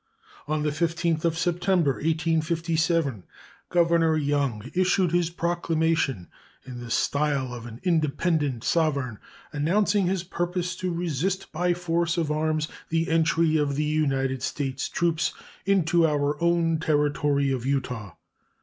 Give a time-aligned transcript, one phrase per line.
[0.47, 3.21] On the 15th of September, 1857,
[3.69, 6.27] Governor Young issued his proclamation,
[6.65, 9.19] in the style of an independent sovereign,
[9.53, 14.89] announcing his purpose to resist by force of arms the entry of the United States
[14.89, 15.35] troops
[15.67, 18.15] into our own Territory of Utah.